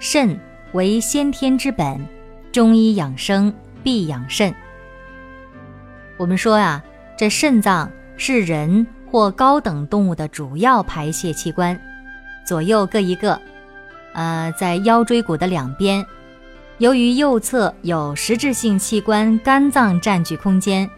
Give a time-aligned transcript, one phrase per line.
[0.00, 0.38] 肾
[0.72, 2.00] 为先天之本，
[2.52, 3.52] 中医养生
[3.82, 4.54] 必养肾。
[6.16, 6.82] 我们说啊，
[7.16, 11.78] 这肾脏是人或高等动物的主要排泄器官，
[12.46, 13.40] 左右各一个，
[14.14, 16.04] 呃，在腰椎骨的两边。
[16.78, 20.88] 由于右侧有实质性器官肝脏占据空间，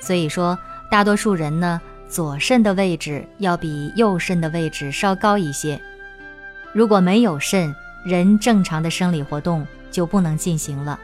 [0.00, 0.58] 所以说
[0.90, 1.80] 大多数人呢，
[2.10, 5.80] 左肾的位置要比右肾的位置稍高一些。
[6.74, 7.74] 如果没有肾，
[8.04, 10.98] 人正常的生理活动就不能进行了。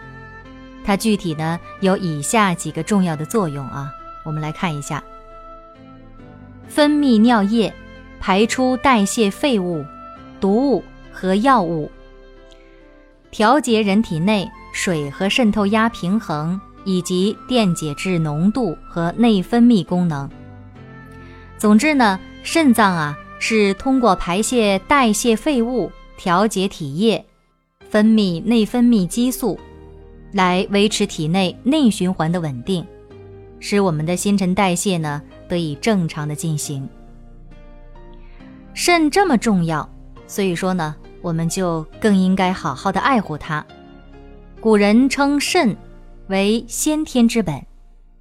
[0.84, 3.92] 它具体呢有以下几个重要的作用啊，
[4.25, 5.03] 我们来看一下：
[6.69, 7.72] 分泌尿液，
[8.20, 9.84] 排出代谢废物、
[10.41, 11.91] 毒物和药物，
[13.31, 20.28] 调节人体内水和渗透压平衡，以及电解质浓度和内分泌功能。
[21.58, 23.16] 总之呢，肾脏啊。
[23.38, 27.25] 是通过排泄代谢废物、调节体液、
[27.91, 29.59] 分泌内分泌激素，
[30.33, 32.86] 来维持体内内循环的稳定，
[33.61, 36.89] 使我们的新陈代谢呢得以正常的进行。
[38.75, 39.89] 肾这么重要，
[40.27, 43.64] 所以说呢，我们就更应该好好的爱护它。
[44.61, 45.77] 古人称肾
[46.28, 47.64] 为先天之本，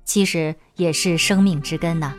[0.03, 2.13] 其实也是生命之根呐。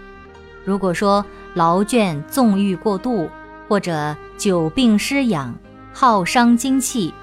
[0.65, 3.29] 如果说劳倦纵欲过度，
[3.69, 5.57] 或者久病失养、
[5.99, 7.15] 耗伤精气，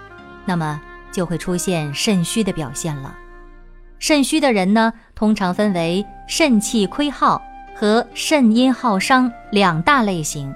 [0.45, 3.16] 那么就会出现肾虚的表现了。
[4.00, 7.39] 肾虚的人呢，通常分为肾气亏耗
[7.75, 10.51] 和肾阴耗伤两大类型。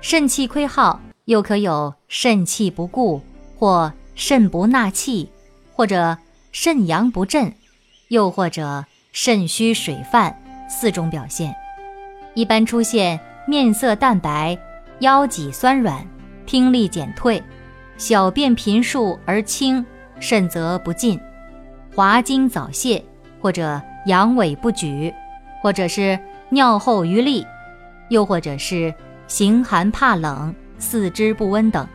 [0.00, 3.20] 肾气亏耗又可有肾气不固，
[3.58, 5.28] 或肾不纳气，
[5.74, 6.16] 或者
[6.52, 7.52] 肾阳不振，
[8.10, 10.40] 又或者肾虚水泛
[10.70, 11.52] 四种表现。
[12.34, 14.56] 一般出现面色淡白、
[15.00, 16.06] 腰脊酸软、
[16.48, 17.42] 听力减退、
[17.98, 19.84] 小便频数而轻、
[20.18, 21.20] 甚则不尽、
[21.94, 23.04] 滑精早泄，
[23.38, 25.12] 或者阳痿不举，
[25.62, 27.46] 或者是尿后余沥，
[28.08, 28.94] 又或者是
[29.26, 31.86] 形寒怕冷、四肢不温等。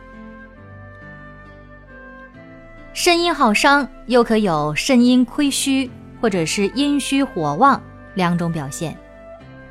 [2.92, 7.82] 肾阴耗伤又可有肾阴亏虚，或者是阴虚火旺
[8.14, 8.96] 两种表现。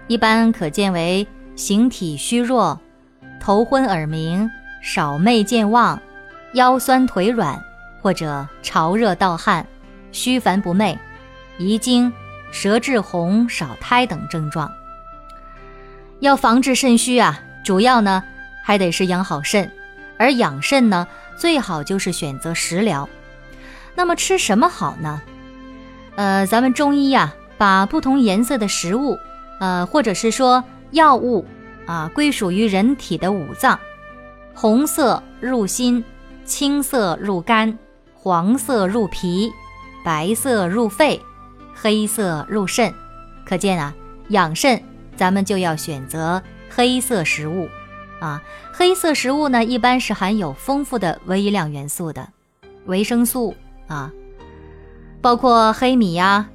[0.08, 2.78] 一般可见为形体虚弱、
[3.40, 4.52] 头昏耳鸣、
[4.84, 6.00] 少寐健忘、
[6.56, 7.58] 腰酸腿软，
[8.02, 9.66] 或者潮热盗汗、
[10.12, 10.98] 虚烦不寐、
[11.58, 12.12] 遗精、
[12.52, 14.70] 舌质红、少苔等症状。
[16.20, 18.22] 要防治肾虚啊，主要呢
[18.62, 19.72] 还得是养好肾，
[20.18, 21.08] 而养肾呢，
[21.38, 23.08] 最好就是选择食疗。
[23.96, 25.22] 那么吃什么好呢？
[26.16, 29.18] 呃，咱们中医呀，把不同颜色的食物。
[29.62, 30.62] 呃，或者是说
[30.92, 31.46] 药物
[31.86, 33.80] 啊，归属于人体的五脏，
[34.54, 36.04] 红色入心，
[36.46, 37.78] 青色入肝，
[38.16, 39.52] 黄色入脾，
[40.04, 41.22] 白色入肺，
[41.74, 42.94] 黑色入肾。
[43.46, 43.94] 可见啊，
[44.30, 44.82] 养肾
[45.16, 47.68] 咱们就要选择黑色食物
[48.20, 48.42] 啊。
[48.72, 52.30] 黑色食物呢，一般是含有丰富的微量元素的，
[52.86, 53.56] 维生素
[53.88, 54.12] 啊，
[55.22, 56.50] 包括黑米呀，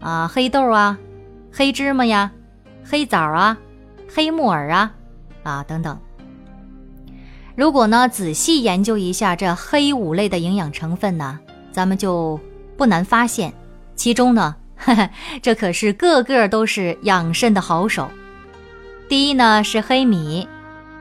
[0.00, 0.98] 啊，黑豆啊，
[1.52, 2.30] 黑芝麻呀。
[2.82, 3.56] 黑枣啊，
[4.12, 4.92] 黑木耳啊，
[5.44, 5.96] 啊等等。
[7.56, 11.38] 如果呢仔细研究一下这黑五类的营养成分呢，
[11.72, 12.38] 咱们就
[12.76, 13.52] 不难发现，
[13.94, 14.56] 其中呢，
[15.42, 18.08] 这可是个个都是养肾的好手。
[19.08, 20.46] 第一呢是黑米，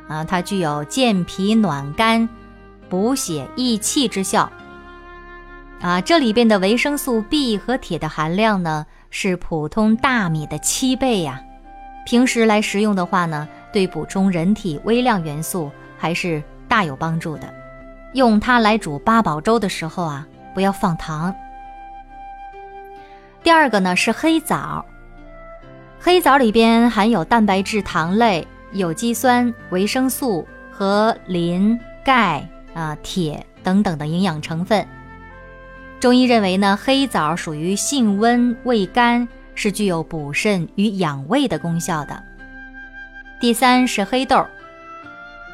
[0.08, 2.28] 啊，它具有健脾暖肝、
[2.90, 4.52] 补血益气之效。
[5.80, 11.42] 啊，这里边的维生素 B 和铁的含量呢是普通大米的七倍呀。
[12.06, 17.54] 平时来食用的话呢，对补充人体微量元素还是大有帮助的。
[18.14, 20.26] 用它来煮八宝粥的时候啊，
[20.56, 21.36] 不要放糖。
[23.44, 24.84] 第二个呢是黑枣，
[26.00, 34.88] 黑枣里边含有蛋白质、糖类、有机酸、维生素和磷、钙啊、铁等等的营养成分。
[36.00, 39.28] 中医认为呢，黑枣属于性温味甘。
[39.56, 42.24] 是具有补肾与养胃的功效的。
[43.42, 44.46] 第三是黑豆，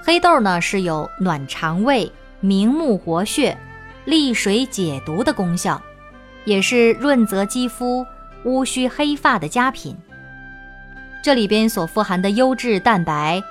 [0.06, 3.58] 黑豆呢是有暖肠胃、明目活血、
[4.06, 5.82] 利水解毒的功效，
[6.44, 8.06] 也是润泽肌肤、
[8.44, 9.98] 乌须黑发的佳品。
[11.24, 13.42] 这里边所富含的优质蛋白、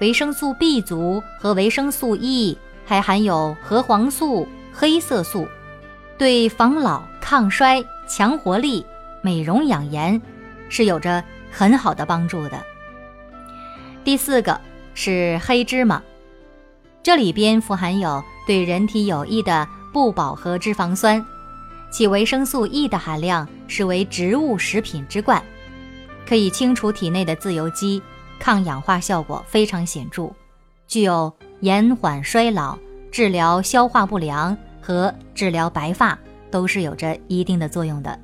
[0.00, 2.56] 维生素 B 族和维生素 E，
[2.86, 5.46] 还含有核黄素、黑色素，
[6.16, 8.86] 对防老、抗衰、强活力、
[9.20, 10.18] 美容养颜
[10.70, 11.22] 是有着
[11.52, 12.58] 很好的帮助的。
[14.02, 14.58] 第四个
[15.00, 16.02] 是黑芝麻，
[17.04, 21.24] 这里边富含有对人体有益的不饱和脂肪酸，
[21.88, 25.40] 其维生素 E 的含量是为植物食品之冠，
[26.26, 28.02] 可以清除体内的自由基，
[28.40, 30.32] 抗氧化效果非常显著，
[30.88, 32.76] 具有延缓衰老、
[33.12, 36.18] 治疗消化不良和治疗白发
[36.50, 38.18] 都是有着一定的作用的。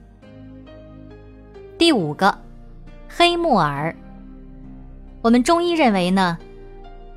[1.78, 2.36] 第五个，
[3.08, 3.94] 黑木耳。
[5.22, 6.36] 我们中医认为呢，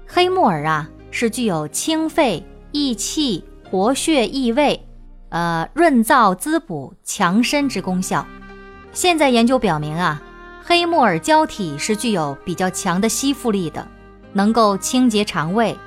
[0.09, 4.87] 黑木耳啊是具有清肺、益气、活血、益胃，
[5.29, 8.25] 呃，润燥滋补、强身之功效。
[8.93, 10.21] 现在研究表明啊，
[10.63, 13.85] 黑木耳胶体是具有比较强的吸附力的，
[14.31, 15.77] 能够清洁肠胃，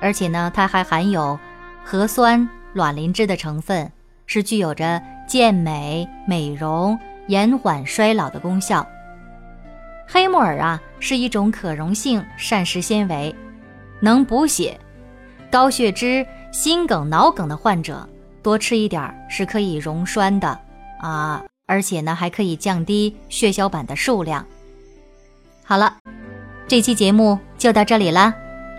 [0.00, 1.38] 而且呢，它还含有
[1.84, 3.90] 核酸、卵磷脂的成分，
[4.24, 6.96] 是具有着健美、美容、
[7.26, 8.86] 延缓衰老的功效。
[10.06, 13.34] 黑木耳啊是一种可溶性膳食纤维，
[14.00, 14.78] 能补血。
[15.50, 18.06] 高血脂、心梗、脑梗的患者
[18.42, 20.58] 多吃一点是可以溶栓的
[21.00, 24.44] 啊，而且呢还可以降低血小板的数量。
[25.64, 25.96] 好了，
[26.66, 28.34] 这期节目就到这里啦，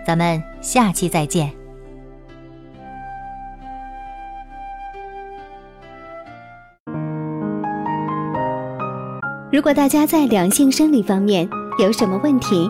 [0.05, 1.51] 咱们下期再见。
[9.51, 11.49] 如果大家在两性生理方面
[11.79, 12.69] 有什么问题，